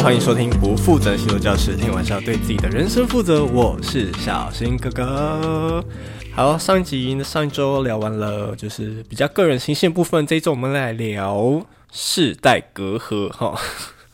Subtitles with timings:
[0.00, 3.44] 欢迎收听不负责星座教室，听完是要对自己的人生负责。
[3.44, 5.84] 我是小新哥哥。
[6.32, 10.26] 好，上一集上一周聊完了，就是比较个人新鲜部分。
[10.26, 13.30] 这一周我们来聊世代隔阂。
[13.30, 13.58] 哈，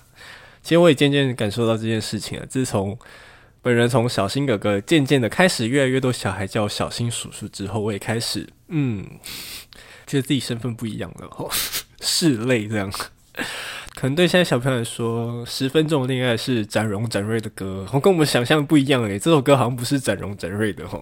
[0.62, 2.46] 其实我也渐渐感受到这件事情了。
[2.46, 2.96] 自从
[3.60, 9.04] 本人从小新哥哥渐渐的开始，越来越多小孩叫我小新叔叔之后，我也开始嗯，
[10.06, 11.28] 觉得自己身份不一样了。
[11.28, 11.48] 哈，
[12.00, 12.90] 是类这样。
[14.02, 19.16] 可能对现在小朋友来说，十分钟的恋爱是展荣展瑞的歌，跟我们想象不一样诶。
[19.16, 21.00] 这首歌好像不是展荣展瑞的吼。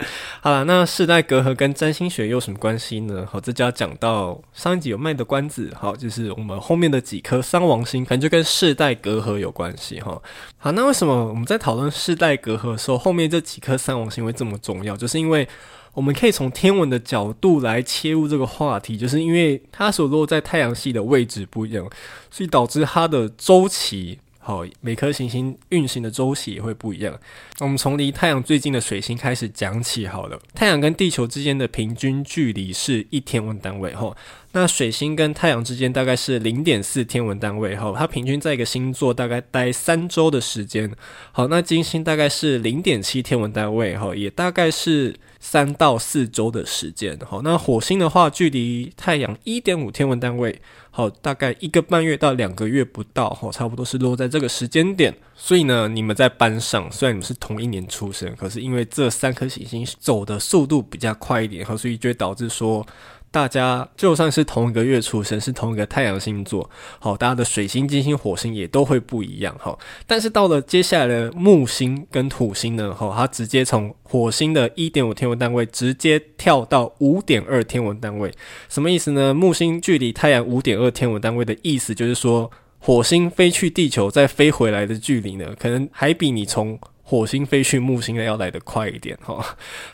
[0.40, 3.26] 好了，那世代隔阂跟占星学有什么关系呢？
[3.30, 10.20] 好，这就要讲到上一集有卖的关子，好，就是我们后面的几颗三王星，可能就跟世代隔阂有关系哈。
[10.58, 14.96] 好，那为什么我们在讨论世代隔阂的时候，后面这几颗三王星会这么重要？
[14.96, 15.46] 就是因为
[15.92, 21.88] 我们可以从天文的角度来切入这个话题，就是因为它所落在太阳系的位置不一样，
[22.30, 24.18] 所以导致它的周期。
[24.50, 27.16] 好，每颗行星运行的周期也会不一样。
[27.60, 30.36] 我们从离太阳最近的水星开始讲起好了。
[30.52, 34.16] 太阳跟地球之间的平均距离是一天文单位，吼。
[34.50, 37.94] 那水星跟太阳之间大概是零点四天文单位，吼。
[37.96, 40.90] 它平均在一个星座大概待三周的时间。
[41.30, 47.18] 好，那金星大概是零点七天文单位，吼，也大概是三到四周的时间。
[47.26, 50.60] 好，那火星的话，距离太阳一点五天文单位。
[50.92, 55.12] 好，大概一个半月到两个月不到，好，差不多是落在这个时间点。
[55.34, 62.86] 所以呢，你们在班上虽然你们是同一年出生，可是因为这三颗行星走的速度比较快一点，好，所以就会导致说。
[63.30, 69.78] 大家就算是同一个月出生，是同一个太阳星座，好，大家的水星、金星、火星也都会不一样，哈。
[70.06, 78.32] 但是到了接下来的木星跟土星呢，哈，它直接从火星的一点五天文单位直接跳到五点二天文单位，
[78.68, 79.32] 什么意思呢？
[79.32, 82.50] 木星距离太阳五点二天文单位的意思就是说，
[82.80, 86.76] 火星飞去地球再飞回来的距离呢，可能还比你从
[87.10, 89.44] 火星飞去木星的要来得快一点哈，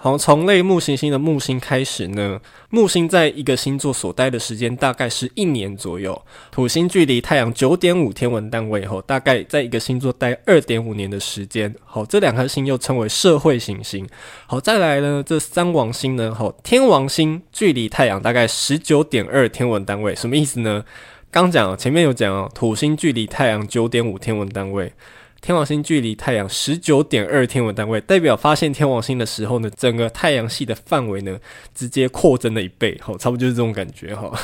[0.03, 2.38] 好，从类木行星的木星开始呢，
[2.69, 6.21] 木星在一个星座所待的时间大概是一年左右。
[6.53, 11.75] 土星距离太阳九点五天文单位后，大概在一个星座待二点五年的时间。
[11.87, 14.06] 好，这两颗星又称为社会行星。
[14.47, 20.84] 好，再来呢，这三王星呢，好，天王星距离太阳大概十九点二天文单位，什么意思呢？
[21.31, 24.93] 刚讲前面有讲哦，土星距离太阳九点五天文单位。
[25.46, 31.38] 天王星距离太阳十九点二天文单位，代表发现天王星的时候呢，整个太阳系的范围呢，
[31.72, 34.36] 直接扩增了一倍，好，差不多就是这种感觉，哈。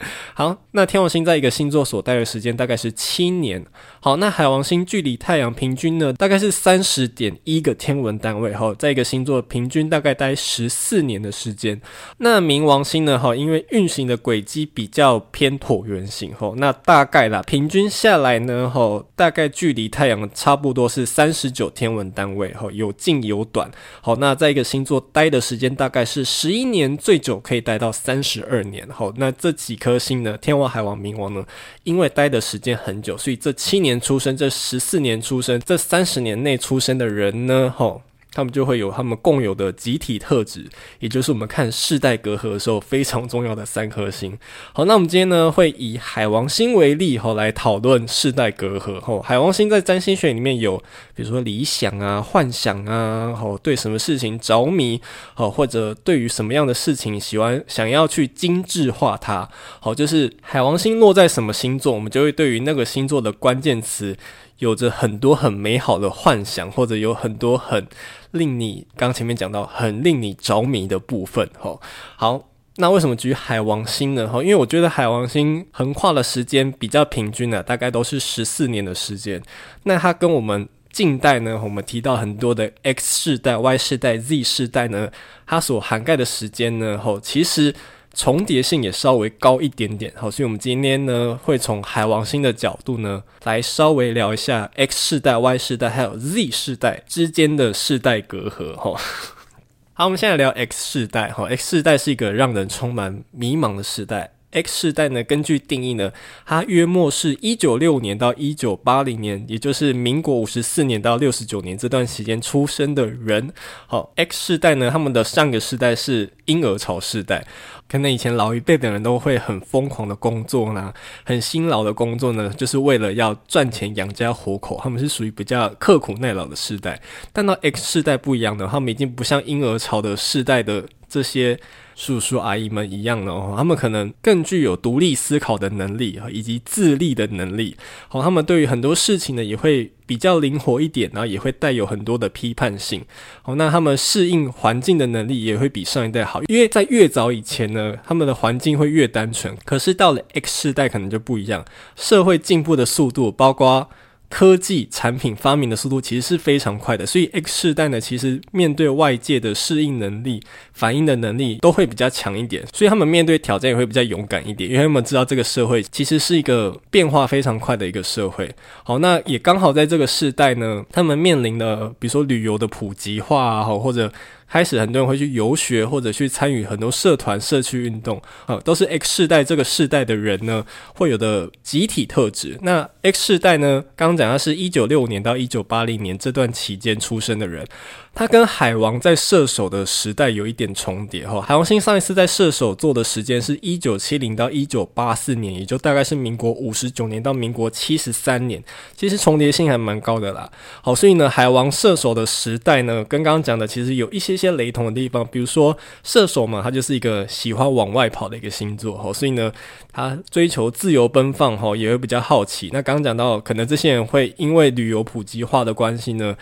[0.34, 3.64] 好，那天王星在一个星座所待的时间大概是七年。
[4.00, 8.54] 好，那海王星距离太阳平均呢，大概是三十点一个天文单位。
[8.54, 11.78] 哈，在一个星座平均大概待十四年的时间。
[12.18, 13.18] 那冥王星呢？
[13.18, 16.32] 哈，因为运行的轨迹比较偏椭圆形。
[16.34, 22.54] 哈，那大概啦，平均下来呢，哈，大概距离太阳差不多是三十九天文单位。
[22.54, 23.70] 哈，有近有短。
[24.00, 28.88] 好，那在一个星座待的时间大概是十一年，最久可以待到三十二年。
[28.88, 29.89] 好，那这几颗。
[29.90, 31.44] 核心呢，天王、海王、冥王呢，
[31.82, 38.00] 因为待的时间很久，所以这七年出生、这十四年出生、这三十年内出生的人呢，吼。
[38.32, 40.68] 他们就会有他们共有的集体特质，
[40.98, 44.38] 也就是我们看世代隔阂的时候非常重要的三颗星。
[44.72, 49.00] 好，那我们今天呢会以海王星为例，吼来讨论世代隔阂。
[49.00, 50.76] 吼，海王星在占星学里面有，
[51.14, 55.00] 比如说理想啊、幻想啊，吼对什么事情着迷，
[55.34, 59.48] 好或者对于什么样的事情喜欢想要去精致化它。
[59.80, 64.16] 好，就是海王星落在什么星座，我们就会对于那个星座的关键词。
[64.60, 67.86] 有着很多很美好的幻想，或者有很多很
[68.30, 71.80] 令你刚前面讲到很令你着迷的部分，吼。
[72.16, 74.28] 好，那为什么举海王星呢？
[74.28, 79.42] 吼，因为我觉得海王星横跨的时间比较平均啊，大概都是十四年的时间。
[79.82, 85.10] 那它跟我们近代呢，我们提到很多的 X 世代、Y 世代、Z 世代呢，
[85.46, 87.74] 它所涵盖的时间呢，吼，其实。
[88.14, 99.00] 重叠性也稍微高一点点，好，所以我们今天呢会从海王星的角度呢来稍微聊一下 X 世代、Y 世代还有 Z 世代之间的世代隔阂，哈。
[99.94, 104.32] 好，我们现在聊 X 世代，哈，X 世代是一个让人充满迷茫的时代。
[104.52, 106.12] X 世代呢，根据定义呢，
[106.44, 113.52] 它约莫是一九六五年到一九八零年，也就是民国五十四年到六十九年这段时间出生的人。
[113.86, 117.46] 好，X 世代呢，他们的上个世代是婴儿潮世代。
[117.88, 120.94] 可能以前老一辈的人都会很疯狂的工作呢，
[121.24, 124.80] 很辛劳的工作呢，就是为了要赚钱养家糊口。
[124.82, 127.00] 他们是属于比较刻苦耐劳的世代。
[127.32, 131.58] 但到 X 世代不一样的，他们已经不像婴儿潮的世代的这些
[131.96, 137.76] 叔叔阿姨们一样的哦，他们可能更具有独立思考的能力以及自立的能力。
[138.08, 143.04] 好，他们对于很多事情呢也会比较灵活一点，然后也会带有很多的批判性。
[143.42, 149.54] 好，那他们适应环境的能力也会比上一代好，因为在越早以前呢，他们的环境会越单纯。
[149.64, 151.64] 可是到了 X 世代可能就不一样，
[151.96, 153.90] 社会进步的速度，包括。
[154.30, 160.40] 科技产品发明的速度其实是非常快的，所以 X 世代呢，其实面对外界的适应能力、
[160.72, 168.48] 反应的能力都会比较强一点，所以他们面对挑战也会比较勇敢一点，因为他们知道这个社会其实是一个变化非常快的一个社会。
[168.84, 174.10] 好，那也刚好在这个世代呢，他们面临的比如说旅游的普及化啊，或者。
[174.50, 180.64] 开始很多人会去游学，或者去参与很多社团、社区运动，啊，都是 X 世代这个世代的人呢
[180.94, 182.58] 会有的集体特质。
[182.62, 187.64] 那 X 世代呢，刚刚讲的是一九六五年到一九八零年这段期间出生的人。
[188.12, 198.60] 他跟海王在射手的时代有一点重叠哈，海王星上一次在射手座的时间是一九七零到一九八四年，也就大概是民国五十九年到民国七十三年，
[198.96, 200.50] 其实重叠性还蛮高的啦。
[200.82, 209.52] 好，所以呢，海王射手的时代呢，跟刚刚讲的其实有一些些雷同的地方，比如说射手嘛，他就是一个喜欢往外跑的一个星座哈，所以呢，
[209.92, 212.70] 他追求自由奔放哈，也会比较好奇。
[212.72, 216.36] 那刚刚讲到，可能这些人会因为旅游普及化的关系呢。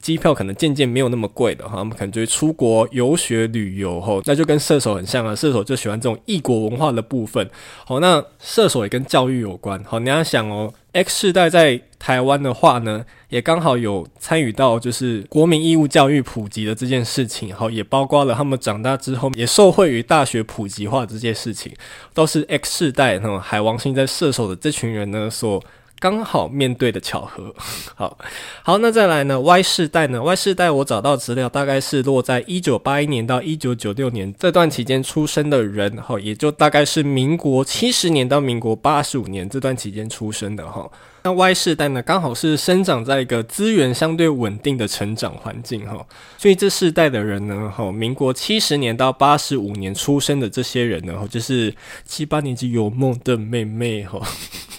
[0.00, 7.48] 机票可能渐渐没有那么贵的哈，他们可能就出国游学旅游哈，那就跟射手很像啊，射手就喜欢这种异国文化的部分。
[7.86, 9.80] 好，那射手也跟教育有关。
[9.84, 21.72] 好，你要想哦，X 世代在台湾的话呢，也刚好有参与到就是国民义务教育普及的这件事情，好，也包括了他们长大之后也受惠于大学普及化这件事情，
[22.12, 25.64] 都是 X 世代那种海王星在射手的这群人呢所。
[26.02, 27.54] 刚好面对的巧合，
[27.94, 28.18] 好
[28.64, 40.90] 好，那再来呢？Y 世代呢？Y 世代我找到资料，大概是落在一九八一年到一九九六年这段期间出生的人，哈，也就大概是民国七十年到民国八十五年这段期间出生的，哈。
[41.24, 46.04] 那 Y 世代呢，刚好是生长在一个资源相对稳定的成长环境，哈，
[46.36, 51.72] 所以这世代的人呢，哈，民国七十年到八十五年出生的这些人呢，哈，就是
[52.04, 54.20] 七八年级有梦的妹妹，哈。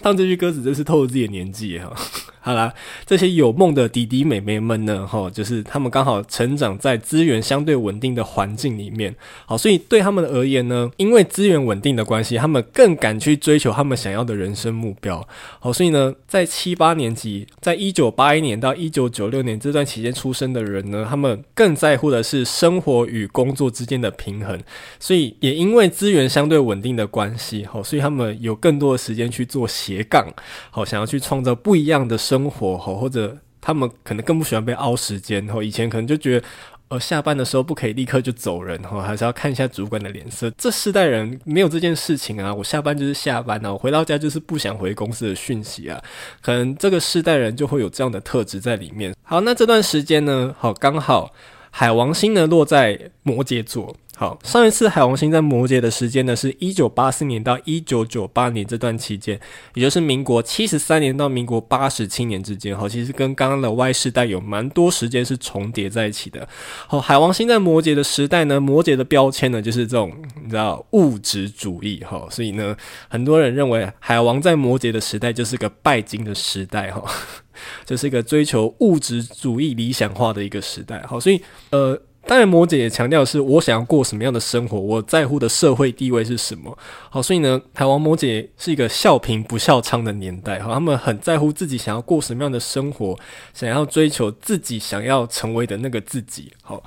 [0.03, 1.95] 唱这句歌词真是透露自己的年纪哈。
[2.45, 2.73] 好啦，
[3.05, 15.25] 这些有梦的弟弟妹妹们呢，哈，就是他们刚好成长在资源相对稳定的环境里面，好，所以对他们而言呢，因为资源稳定的关系，他们更敢去追求他们想要的人生目标，
[15.61, 24.59] 好，所以呢，在七八年级，在一九八一年到一九九六年这段期间出生的人呢，他们更在乎的是生活与工作之间的平衡，
[24.99, 30.27] 所以也因为资源相对稳定的关系，好，所以他们有更多的时间去做斜杠，
[30.69, 35.63] 好，想要去创造不一样的生生活哈，或者他们可能更不喜欢被凹时间哈。
[35.63, 36.47] 以前可能就觉得，
[36.87, 40.51] 呃，下班的时候不可以立刻就走人哈，还是要看一下主管的脸色。
[40.57, 46.01] 这世代人没有这件事情啊，我下班就是下班啊，我回到家就是不想回公司的讯息啊。
[46.41, 49.13] 可能这个世代人就会有这样的特质在里面。
[49.21, 51.31] 好，那这段时间呢，好，刚好
[51.69, 53.95] 海王星呢落在摩羯座。
[54.43, 59.39] 上一次海王星在摩羯的时间呢，是一九八四年到一九九八年这段期间，
[59.73, 62.77] 也就是民国七十三年到民国八十七年之间。
[62.77, 66.47] 好，其实跟刚刚的 Y 世代有蛮多时间是重叠在一起的。
[66.87, 70.11] 好，海王星在摩羯的时代呢，摩羯的标签呢就是这种
[70.43, 72.75] 你知道物质主义哈，所以呢，
[73.09, 77.03] 很多人认为海王在摩羯的时代就是个拜金的时代哈，
[77.85, 81.01] 就是一个追求物质主义理想化的一个时代。
[81.07, 81.99] 好，所以呃。
[82.25, 86.75] 当然，摩羯也强调是我想要过什么样的生活，我在乎的社会地位是什么。
[87.09, 90.59] 好，所以呢，海王摩羯是一个笑贫不笑娼的年代。
[90.61, 93.19] 好，他们很在乎自己想要过什么样的生活，
[93.53, 96.51] 想要追求自己想要成为的那个自己。
[96.61, 96.81] 好，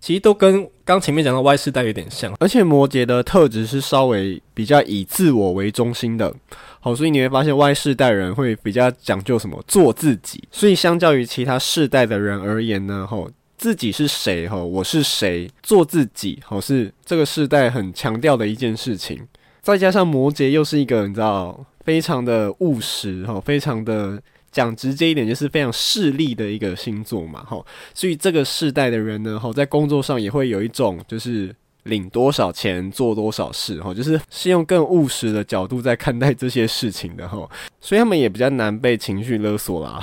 [0.00, 6.34] 其实都跟刚前面讲的 Y 世代有点像，而且摩羯的特质是稍微比较以自我为中心的。
[6.80, 10.42] 好，所以你会发现 Y 世代人会比较讲究什么做自己。
[10.50, 13.30] 所以相较于其他世代的人而言呢，吼。
[13.58, 14.48] 自己是谁？
[14.48, 15.50] 哈，我是谁？
[15.64, 19.26] 做自己，好，是这个世代很强调的一件事情。
[19.60, 24.22] 再加上摩羯又是一个你知道，非常的务实，哈，非常的
[24.52, 27.60] 讲直接一点，就是非常势利的一个星座嘛，哈。
[27.92, 37.50] 所以这个世代的人呢，哈，在工作上也会有一种就是领多少钱做多少事，哈，就是是用更务实的角度在看待这些事情的，哈。
[37.80, 40.00] 所以他们也比较难被情绪勒索啦。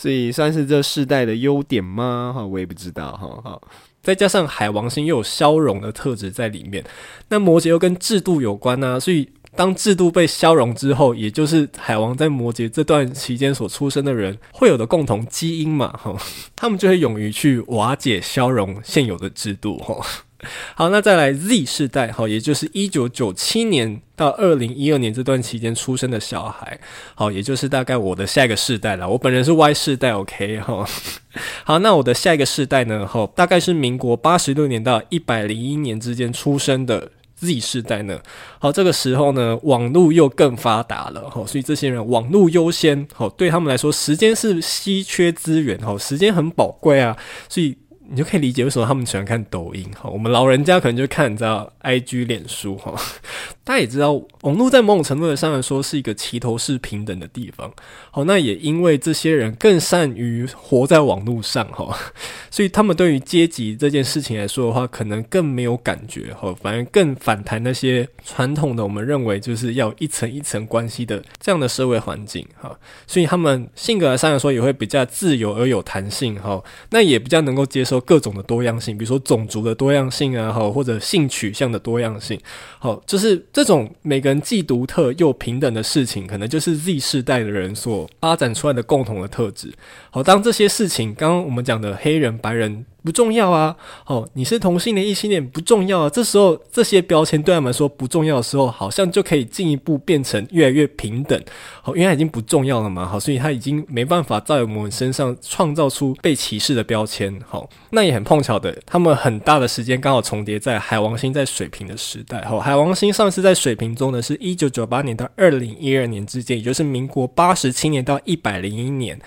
[0.00, 2.32] 所以算是这世代的优点吗？
[2.34, 3.38] 哈，我也不知道哈。
[3.44, 3.62] 好，
[4.02, 6.82] 再加上海王星又有消融的特质在里面，
[7.28, 8.98] 那摩羯又跟制度有关啊。
[8.98, 15.88] 所以当制度被消融之后，也就是海王在摩羯这段期间所出生的人会有的共同基因嘛。
[16.02, 16.16] 哈，
[16.56, 19.76] 他们就会勇于去瓦解、消融现有的制度。
[19.76, 20.02] 哈。
[20.74, 26.80] 好，那再来 Z 世代，好，也就是一九九七年到二零一二年这段期间出生的小孩，
[27.14, 29.08] 好，也就是大概我的下一个世代了。
[29.08, 30.86] 我本人是 Y 世代，OK 哈。
[31.64, 38.18] 好，那我的下一个世代呢，哈，大概是民国八十六年到一百零一年之间出生的 Z 世代呢。
[38.58, 47.14] 好，这个时候呢，网络又更发达了，哈，所以这些人网络优先，好，对他们来说，时间是稀缺资源，哈，时间很宝贵啊，
[47.46, 47.76] 所以。
[48.12, 52.92] 你就可以理解为什么他们喜欢看抖音哈，我们老人家可能就看你知道 IG 脸书哈，
[53.62, 57.72] 大家也知道网络在某种程度上来说是一个齐头式平等的地方，
[58.10, 61.96] 好，那也因为这些人更善于活在网络上哈，
[62.50, 72.76] 所以他们对于阶级这件事情来说的话，可能更没有感觉哈，反而更反弹那些传统的我们认为就是要一层一层关系的这样的社会环境哈，
[73.06, 77.99] 所以他们性格上来说也会比较自由而有弹性哈，那也比较能够接受。
[78.00, 82.40] 各种的多样性，比如说种族的多样性啊，好，或者性取向的多样性，
[82.78, 89.72] 好，就是这种每个人既独特又平等的事情，可能就是 Z 世代的人所发展出来的共同的特质。
[90.10, 92.86] 好，当这些事情，刚刚我们讲的黑人、白人。
[93.04, 93.76] 不重要啊，
[94.06, 96.10] 哦，你是同性恋、异性恋不重要啊。
[96.10, 101.40] 这时候这些标签对他们来说不重要的时候，好像就可以进一步变成越来越平等。
[101.82, 107.38] 好，因为它已经不重要了嘛，好，所以他已经没办法在我们身上创造出被歧视的标签。
[107.46, 112.42] 好，那也很碰巧的，他们很大的时间刚好重叠在海王星在水瓶的时代。
[112.44, 119.18] 好，海王星上次在水瓶中呢，是一九九八年到二零一二年之间，也就是民国八十七年到一百零一年。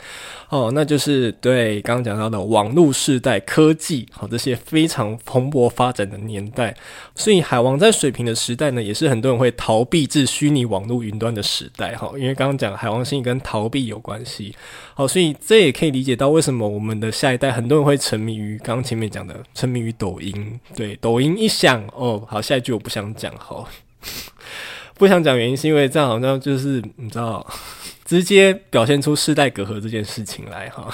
[0.50, 6.76] 哦，那就是对刚刚讲到的网络世代科科技，好，这些非常蓬勃发展的年代，
[7.16, 14.54] 所以海王在水平的时代呢，也是很多人会逃避至虚拟网络云端的时代，哈，因为刚刚讲海王星跟逃避有关系，
[14.96, 23.70] 好，所以这也可以理解到为什么我们的下一代很多人会沉迷于刚刚前面讲的沉迷于抖音，对，抖音一响，哦，好，下一句我不想讲，好，
[24.96, 27.50] 不想讲原因是因为这样好像就是你知道。
[28.06, 30.94] 直接表现出世代隔阂这件事情来哈，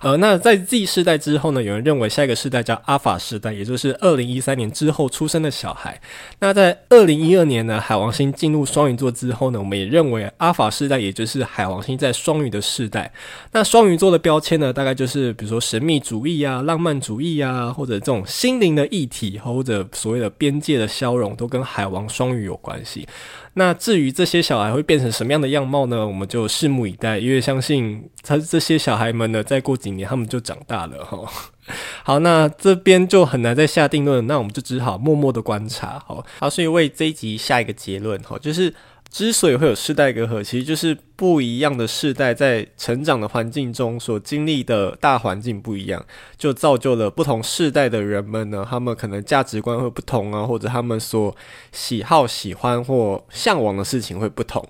[0.00, 6.00] 呃，那在 Z 世代之后呢，有人认为下一个世代叫阿法世代，也就是二零一三年之后出生的小孩。
[6.38, 13.12] 那在二零一二年呢，海王星进入双鱼座之后呢，我们也认为阿法世代，也就是海王星在双鱼的世代。
[13.52, 23.06] 那双鱼座的标签呢，大概就是比如说神秘主义啊、浪漫主义啊，或者这种心灵的议题，或者所谓的边界的消融，都跟海王双鱼有关系。
[23.54, 26.06] 那至于这些小孩会变成什么样的样貌呢？
[26.06, 31.18] 我们就拭目以待，因为相信他这些小孩们呢，再过几年他们就长大了哈。
[32.04, 36.02] 好，那这边就很难再下定论，那我们就只好默默的观察。
[36.06, 38.72] 好，好，所以为这一集下一个结论哈，就是。
[39.12, 46.00] 之所以会有世代隔阂，其实就是不一样的世代在成长的环境中所经历的大环境不一样，
[46.38, 51.34] 就造就了不同世代的人们呢，他们可能价值观会不同啊，或者他们所
[51.72, 54.64] 喜好、喜欢或向往的事情会不同。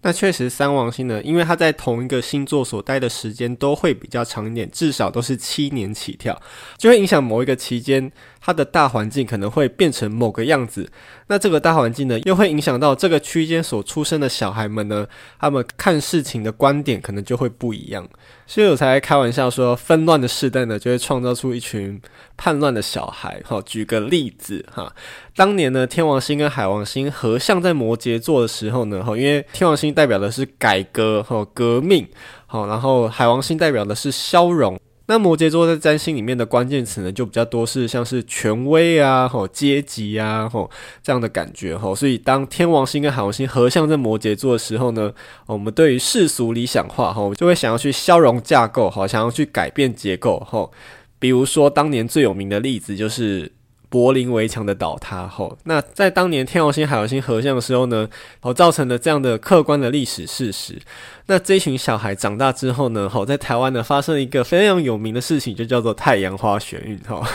[0.00, 6.40] 那确实，三王星呢，因为它在同一个星座所待的时间都会比较长一点，至少都是七年起跳，
[6.76, 10.88] 就会影响某一个期间，它的大环境可能会变成某个样子。
[11.28, 15.06] 那这个大环境呢，又会影响到这个区间所出生的小孩们呢，
[15.38, 18.08] 他们看事情的观点可能就会不一样。
[18.46, 22.00] 所以我才开玩笑说，纷乱的世代呢，就会创造出一群
[22.36, 23.40] 叛乱的小孩。
[23.44, 24.90] 哈，举个例子哈，
[25.36, 32.08] 当年呢，天王星跟海王星合相在摩羯座的时候呢，哈，因为天王星代表的是改革和革命，
[32.46, 34.80] 好，然后海王星代表的是消融。
[35.08, 40.70] 那摩羯座在占星里面的关键词呢，就比较多是像是权威啊、吼阶级啊、吼
[41.02, 45.12] 这样的感觉吼，所以当天王星跟海王星合相在摩羯座的时候呢，
[45.46, 50.70] 我们对于世俗理想化吼，就会想要去消融架构，好，想要去改变结构吼，
[51.18, 53.50] 比如说当年最有名的例子就是。
[53.90, 58.08] 柏林围墙的倒塌后，那在当年天王星、海王星合相的时候呢，
[58.42, 60.78] 哦，造成了这样的客观的历史事实。
[61.26, 67.26] 那这群小孩长大之后呢，吼，在台湾呢发生一个非常有名的事情，就叫做太阳花学运，哈，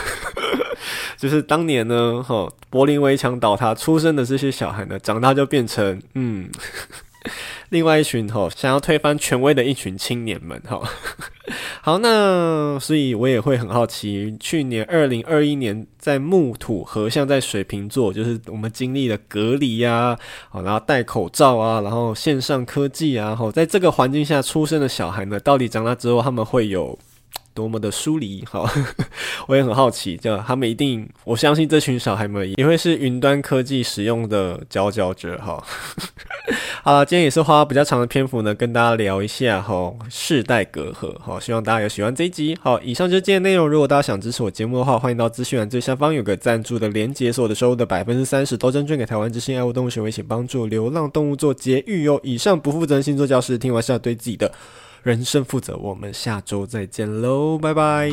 [1.18, 6.48] 就是当年呢，吼，柏林围墙倒塌出生的这些小孩呢，长大就变成嗯。
[7.70, 10.84] 另外一群吼想要推翻权威的一群青年们吼，
[11.82, 20.16] 好，那所以我也会很好奇，去年二零二一年在木土合像在水瓶座，就是我们经历了隔离呀，
[20.50, 26.98] 好，然后戴口罩啊，然后线上科技啊，吼，在这个环境下出生的小孩呢，到底长大之后他们会有
[27.54, 28.68] 多么的疏离，好，
[29.46, 35.62] 我也很好奇，就他们一定，我相信这群小孩们也会是云端科技使用的佼佼者，哈。
[36.82, 42.58] 好了，今天也是花比较长的篇幅呢，跟大家聊一下哈世代隔阂，好，希望大家有喜欢这一集。
[42.60, 43.66] 好，以上就是今天内容。
[43.66, 52.20] 如果大家想支持我节目的话，欢迎到资讯栏最下方有个赞助的连接，所有的收入的百分之三十都捐给台湾之星爱护动物学会，请帮助流浪动物做节育哟。
[52.22, 54.52] 以上不负责任星座教师，听完是要对自己的
[55.04, 58.10] 人生负责，我们下周再见喽，拜拜。